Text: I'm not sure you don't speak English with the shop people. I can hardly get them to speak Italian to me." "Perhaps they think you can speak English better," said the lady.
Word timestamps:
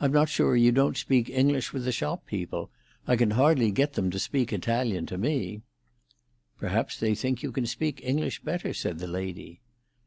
I'm 0.00 0.12
not 0.12 0.30
sure 0.30 0.56
you 0.56 0.72
don't 0.72 0.96
speak 0.96 1.28
English 1.28 1.74
with 1.74 1.84
the 1.84 1.92
shop 1.92 2.24
people. 2.24 2.70
I 3.06 3.16
can 3.16 3.32
hardly 3.32 3.70
get 3.70 3.92
them 3.92 4.10
to 4.10 4.18
speak 4.18 4.50
Italian 4.50 5.04
to 5.04 5.18
me." 5.18 5.60
"Perhaps 6.56 6.98
they 6.98 7.14
think 7.14 7.42
you 7.42 7.52
can 7.52 7.66
speak 7.66 8.00
English 8.02 8.40
better," 8.40 8.72
said 8.72 8.98
the 8.98 9.06
lady. 9.06 9.60